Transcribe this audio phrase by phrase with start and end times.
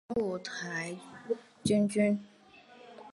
[0.15, 0.95] 母五台
[1.63, 2.25] 郡君。